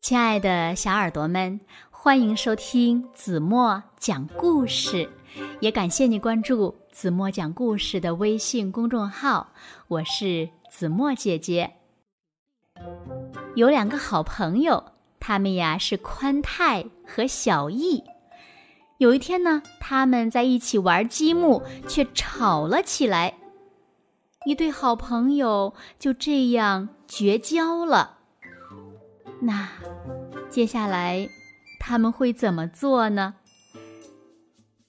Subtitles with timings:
[0.00, 1.60] 亲爱的小耳朵们，
[1.90, 5.08] 欢迎收听子墨讲故事，
[5.60, 9.52] 也感谢你关注子墨讲故事的微信公众号。
[9.88, 11.72] 我是子墨姐姐。
[13.56, 18.04] 有两个好朋友，他们呀是宽太和小易。
[18.98, 23.34] 有一天呢，他们在一起玩积木，却吵了起来。
[24.46, 28.18] 一对好朋友就这样绝交了。
[29.40, 29.68] 那
[30.48, 31.28] 接下来
[31.80, 33.34] 他们会怎么做呢？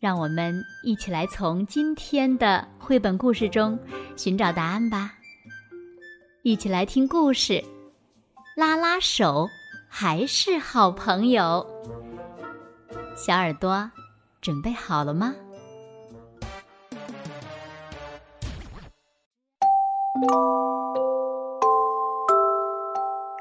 [0.00, 3.78] 让我们一起来从今天的绘本故事中
[4.16, 5.14] 寻找答案吧。
[6.42, 7.62] 一起来听故事，
[8.56, 9.48] 拉拉手
[9.88, 11.64] 还是好朋友。
[13.16, 13.88] 小耳朵
[14.40, 15.32] 准备好了吗？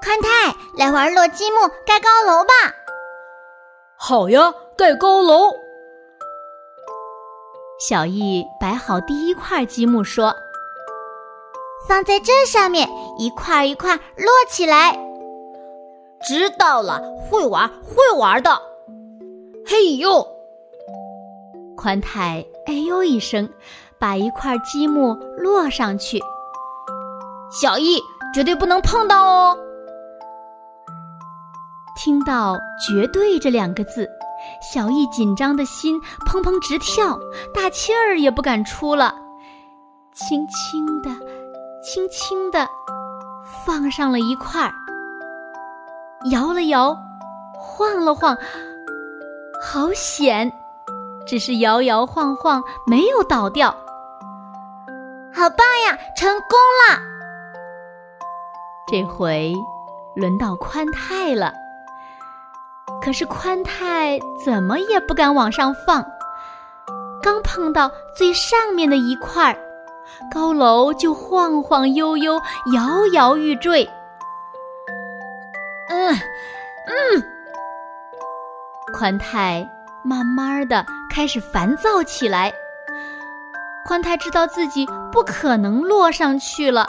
[0.01, 2.52] 宽太，来玩落积木盖高楼吧！
[3.97, 5.52] 好呀，盖高楼。
[7.80, 10.35] 小易摆好第一块积木，说
[11.88, 14.97] ：“放在这上面，一块一块摞起来。”
[16.25, 18.61] 知道了，会玩，会玩的。
[19.65, 20.25] 嘿呦！
[21.75, 23.49] 宽太哎呦一声，
[23.99, 26.21] 把一块积木摞上去。
[27.53, 28.01] 小易
[28.33, 29.55] 绝对不能碰到哦！
[31.95, 34.09] 听到“绝对”这两个字，
[34.59, 37.19] 小易紧张的心砰砰直跳，
[37.53, 39.13] 大气儿也不敢出了。
[40.15, 41.11] 轻轻的，
[41.83, 42.67] 轻轻的
[43.63, 44.73] 放上了一块儿，
[46.31, 46.97] 摇了摇，
[47.55, 48.35] 晃了晃，
[49.61, 50.51] 好险！
[51.27, 53.69] 只是摇摇晃晃，没有倒掉。
[55.31, 56.57] 好棒呀，成功
[56.89, 57.12] 了！
[58.86, 59.53] 这回
[60.16, 61.53] 轮到宽太了，
[63.02, 66.05] 可是宽太怎么也不敢往上放。
[67.22, 69.58] 刚碰到最上面的一块，
[70.32, 72.42] 高楼就晃晃悠悠、
[72.73, 73.89] 摇摇欲坠。
[75.88, 76.10] 嗯
[76.88, 77.23] 嗯，
[78.93, 79.67] 宽太
[80.04, 82.52] 慢慢的开始烦躁起来。
[83.86, 86.88] 宽太知道自己不可能落上去了。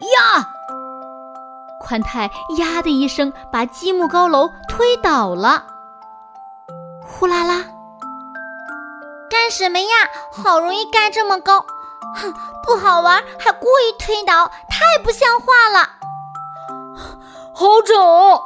[0.00, 0.53] 呀！
[1.84, 2.22] 宽太
[2.58, 5.62] 呀的一声，把积木高楼推倒了。
[7.06, 7.62] 呼啦啦！
[9.28, 9.86] 干什么呀？
[10.32, 11.60] 好容易盖这么高，
[12.16, 12.32] 哼，
[12.66, 15.90] 不好玩，还故意推倒，太不像话了。
[17.52, 18.42] 好丑！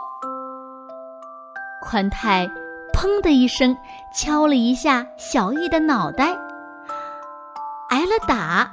[1.81, 2.47] 宽太
[2.93, 3.77] 砰的一声
[4.13, 6.37] 敲了一下小易的脑袋，
[7.91, 8.69] 挨了打，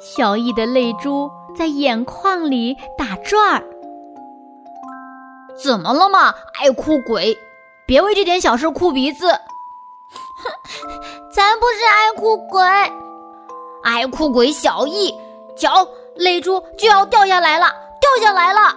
[0.00, 1.28] 小易的泪珠。
[1.56, 3.64] 在眼眶里打转儿，
[5.62, 7.36] 怎么了嘛，爱哭鬼？
[7.86, 9.28] 别为这点小事哭鼻子。
[9.30, 10.50] 哼，
[11.32, 12.62] 咱不是爱哭鬼，
[13.82, 15.12] 爱哭鬼小易，
[15.56, 17.66] 瞧，泪珠就要掉下来了，
[18.00, 18.76] 掉下来了。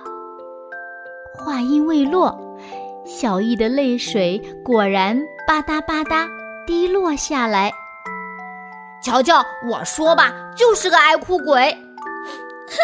[1.38, 2.36] 话音未落，
[3.06, 6.28] 小易的泪水果然吧嗒吧嗒
[6.66, 7.72] 滴落下来。
[9.04, 11.72] 瞧瞧，我说吧，就是个爱哭鬼。
[12.68, 12.78] 哼，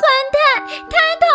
[0.00, 0.02] 宽
[0.32, 1.26] 太太讨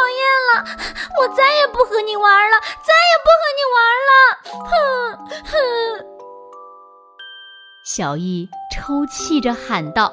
[7.96, 10.12] 小易抽泣着喊道：“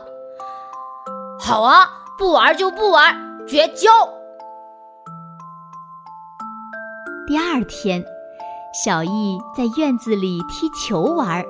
[1.37, 3.13] 好啊，不玩就不玩，
[3.45, 3.91] 绝交。”
[7.27, 8.05] 第二天，
[8.73, 11.45] 小易在院子里踢球玩，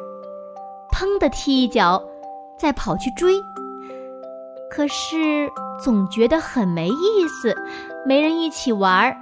[0.90, 2.02] 砰的踢一脚，
[2.58, 3.38] 再跑去追。
[4.70, 5.50] 可是。
[5.82, 7.56] 总觉得很没意思，
[8.06, 9.12] 没人一起玩。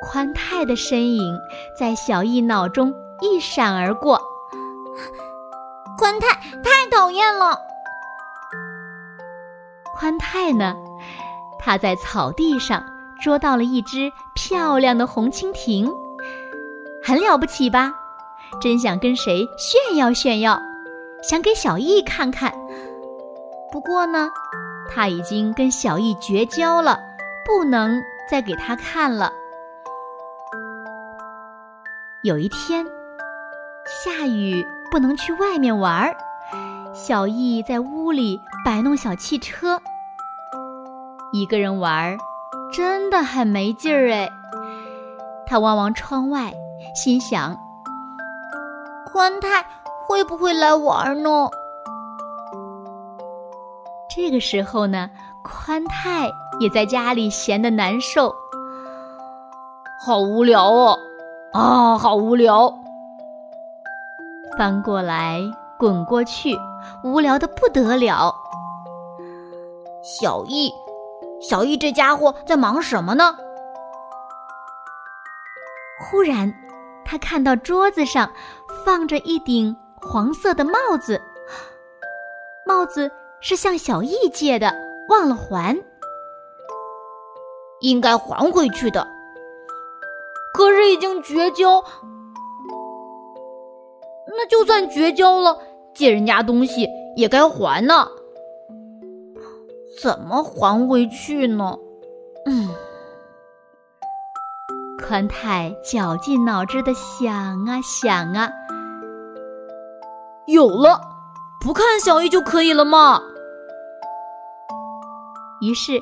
[0.00, 1.36] 宽太的身影
[1.76, 4.22] 在小易脑中一闪而过。
[5.98, 6.28] 宽太
[6.62, 7.58] 太讨厌了。
[9.94, 10.74] 宽太呢？
[11.58, 12.84] 他在草地上
[13.20, 15.90] 捉到了一只漂亮的红蜻蜓，
[17.02, 17.92] 很了不起吧？
[18.60, 20.60] 真想跟谁炫耀炫耀，
[21.22, 22.52] 想给小易看看。
[23.70, 24.28] 不过呢。
[24.90, 26.98] 他已经跟小易绝交了，
[27.44, 29.30] 不能再给他看了。
[32.22, 32.86] 有一天，
[33.86, 36.16] 下雨不能去外面玩儿，
[36.94, 39.80] 小易在屋里摆弄小汽车。
[41.32, 42.16] 一个人玩儿
[42.72, 44.28] 真的很没劲儿哎。
[45.46, 46.52] 他望望窗外，
[46.94, 47.56] 心想：
[49.06, 49.64] 宽太
[50.06, 51.48] 会不会来玩呢？
[54.14, 55.08] 这个时候呢，
[55.42, 56.30] 宽太
[56.60, 58.34] 也在家里闲得难受，
[60.04, 60.98] 好无聊哦，
[61.52, 62.74] 啊，好无聊！
[64.58, 65.40] 翻过来
[65.78, 66.58] 滚过去，
[67.04, 68.34] 无聊的不得了。
[70.02, 70.74] 小易，
[71.40, 73.36] 小易这家伙在忙什么呢？
[76.00, 76.52] 忽然，
[77.04, 78.28] 他看到桌子上
[78.84, 81.22] 放着一顶黄色的帽子，
[82.66, 83.08] 帽子
[83.40, 84.74] 是向小易借的，
[85.08, 85.76] 忘了还，
[87.80, 89.06] 应该还回去的。
[90.52, 91.84] 可是已经绝交，
[94.36, 95.58] 那就算绝交了，
[95.94, 98.06] 借人家东西也该还呢。
[100.00, 101.76] 怎么还回去呢？
[102.46, 102.68] 嗯。
[105.04, 108.50] 宽太绞尽脑汁的想啊想啊，
[110.46, 111.00] 有了，
[111.60, 113.22] 不看小易就可以了吗？
[115.62, 115.98] 于是，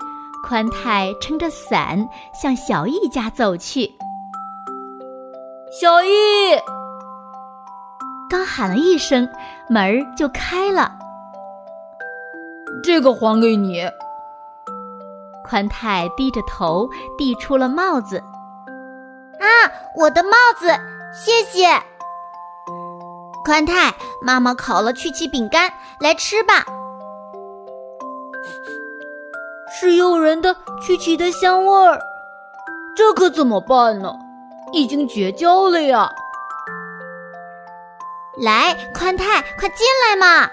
[0.47, 3.91] 宽太撑着伞向小易家走去。
[5.71, 6.09] 小易
[8.37, 9.27] 刚喊了一声，
[9.67, 10.93] 门儿就开了。
[12.83, 13.91] 这个还给你。
[15.43, 16.87] 宽太低着头
[17.17, 18.19] 递出了帽子。
[19.41, 19.49] 啊，
[19.97, 20.69] 我的帽子，
[21.15, 21.83] 谢谢。
[23.43, 26.67] 宽太，妈妈烤了曲奇饼干，来吃吧。
[29.81, 31.99] 是诱人的曲奇的香味儿，
[32.95, 34.15] 这可怎么办呢？
[34.75, 36.13] 已经绝交了呀！
[38.37, 40.51] 来，宽太，快进来嘛！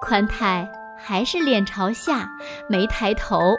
[0.00, 2.28] 宽太还是脸朝下，
[2.68, 3.56] 没抬头。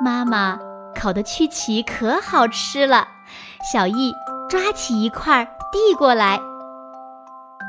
[0.00, 0.58] 妈妈。
[0.98, 3.06] 烤的曲奇可好吃了，
[3.70, 4.14] 小易
[4.48, 6.40] 抓起一块递过来。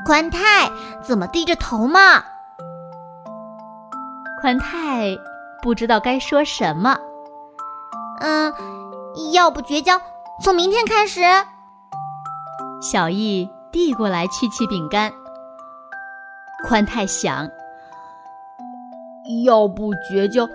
[0.06, 0.70] 宽太
[1.02, 2.24] 怎么低着头嘛？
[4.40, 5.14] 宽太
[5.60, 6.96] 不知道该说什么。
[8.20, 8.50] 嗯，
[9.34, 10.00] 要不绝交，
[10.42, 11.20] 从明天开始。
[12.80, 15.12] 小易递过来曲奇饼干。
[16.66, 17.48] 宽太想，
[19.44, 20.48] 要不绝交。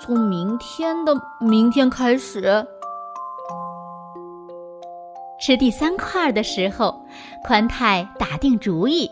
[0.00, 2.64] 从明天的明天开始，
[5.40, 7.04] 吃第三块的时候，
[7.44, 9.10] 宽太打定主意，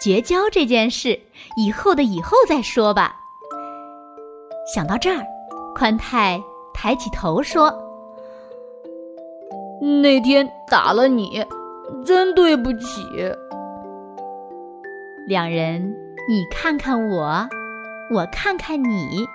[0.00, 1.20] 绝交这件事
[1.56, 3.14] 以后的以后再说吧。
[4.74, 5.22] 想到这儿，
[5.74, 6.40] 宽太
[6.72, 7.70] 抬起头说
[10.00, 11.44] ：“那天打了你，
[12.04, 13.02] 真对不起。”
[15.26, 15.94] 两人，
[16.28, 17.48] 你看看我，
[18.12, 19.26] 我看看你。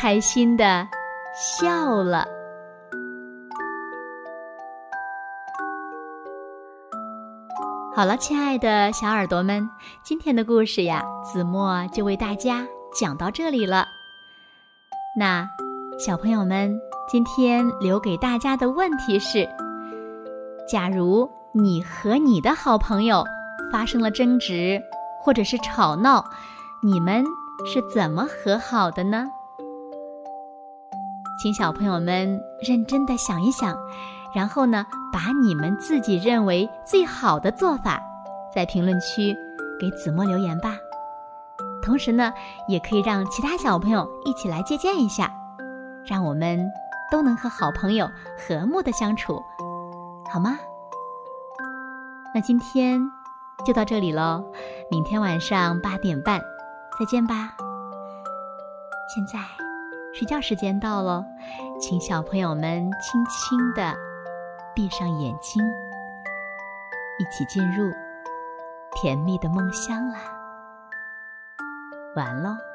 [0.00, 0.86] 开心的
[1.34, 2.24] 笑了。
[7.96, 9.68] 好了，亲爱的小耳朵们，
[10.04, 12.64] 今天的故事呀，子墨就为大家
[12.94, 13.88] 讲到这里了。
[15.18, 15.48] 那
[15.98, 16.78] 小朋友们，
[17.10, 19.48] 今天留给大家的问题是：
[20.68, 21.28] 假如
[21.60, 23.24] 你和你的好朋友
[23.72, 24.80] 发生了争执，
[25.20, 26.24] 或者是吵闹，
[26.80, 27.24] 你们
[27.66, 29.26] 是怎么和好的呢？
[31.42, 33.76] 请小朋友们认真的想一想，
[34.32, 38.00] 然后呢，把你们自己认为最好的做法，
[38.54, 39.36] 在评论区
[39.80, 40.76] 给子墨留言吧。
[41.82, 42.32] 同时呢，
[42.68, 45.28] 也可以让其他小朋友一起来借鉴一下，
[46.06, 46.70] 让我们
[47.10, 49.42] 都能和好朋友和睦的相处，
[50.30, 50.56] 好吗？
[52.34, 53.00] 那今天
[53.66, 54.44] 就到这里喽，
[54.90, 56.40] 明天晚上八点半
[56.98, 57.54] 再见吧。
[59.14, 59.38] 现在。
[60.14, 61.24] 睡觉时间到了，
[61.78, 63.94] 请小朋友们轻轻的
[64.74, 65.62] 闭上眼睛，
[67.18, 67.92] 一起进入
[68.94, 70.18] 甜蜜的梦乡啦！
[72.16, 72.67] 完喽。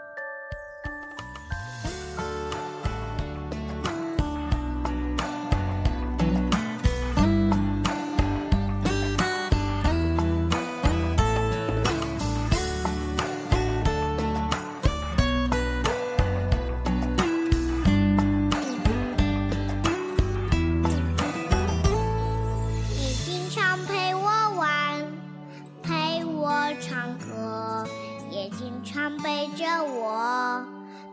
[26.79, 27.87] 唱歌
[28.29, 30.65] 也经常背着我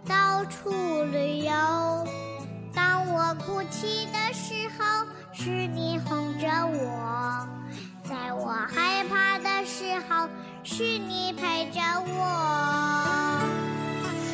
[0.06, 0.70] 到处
[1.04, 1.52] 旅游
[2.72, 7.48] 当我哭泣的时候是你哄着我。
[8.04, 10.28] 在我害怕的时候
[10.64, 13.40] 是你陪着我。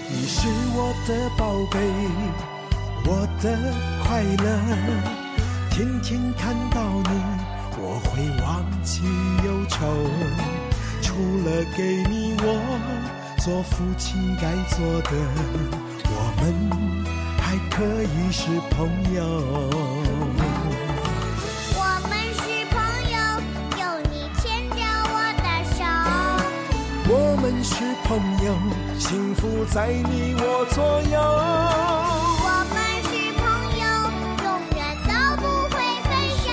[0.08, 1.78] 你是我的宝贝
[3.04, 3.56] 我的
[4.02, 4.46] 快乐
[5.70, 6.80] 天天看到
[7.10, 7.10] 你
[7.78, 9.02] 我会忘记
[9.44, 9.76] 忧愁。
[11.02, 12.44] 除了给你我
[13.38, 15.10] 做父亲该做的，
[16.10, 16.44] 我们
[17.40, 18.76] 还可以是朋
[19.14, 19.20] 友。
[21.78, 22.74] 我们是朋
[23.12, 23.16] 友，
[23.78, 24.78] 有你牵着
[25.12, 25.78] 我的手。
[27.08, 27.74] 我们是
[28.04, 28.08] 朋
[28.44, 28.46] 友，
[28.98, 30.76] 幸福在你我左
[31.10, 31.14] 右。
[32.42, 33.42] 我们是朋
[33.78, 33.84] 友，
[34.44, 35.10] 永远都
[35.40, 36.08] 不会分
[36.44, 36.46] 手。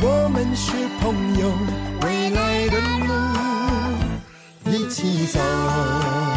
[0.00, 0.64] 我们是
[1.00, 1.04] 朋
[1.38, 1.42] 友，
[4.76, 6.35] 一起走。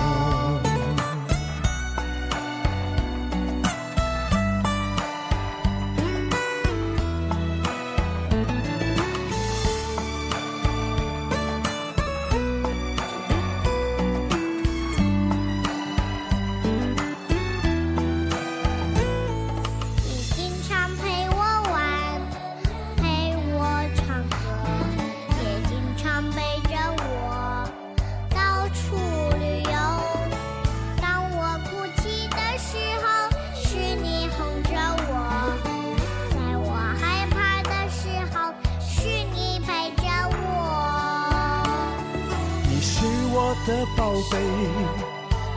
[43.66, 44.38] 的宝贝，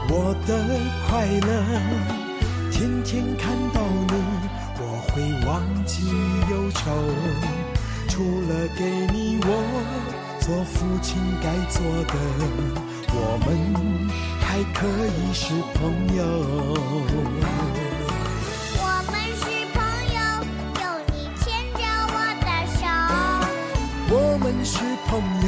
[0.09, 0.49] 我的
[1.07, 1.51] 快乐。
[2.71, 4.13] 天天看到你，
[4.79, 5.11] 我会
[5.47, 5.51] 忘
[5.85, 5.93] 记
[6.49, 6.81] 忧愁。
[8.09, 9.47] 除了给你我
[10.39, 12.13] 做父亲该做的，
[13.15, 13.47] 我们
[14.41, 15.81] 还可以是朋
[16.15, 16.21] 友。
[24.15, 25.15] 我们是朋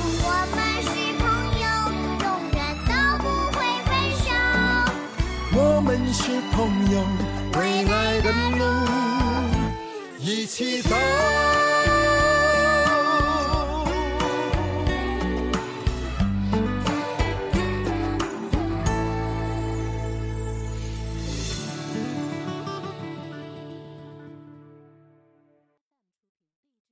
[5.97, 7.03] 们是朋友，
[7.59, 8.63] 未来的路
[10.19, 10.95] 一起走。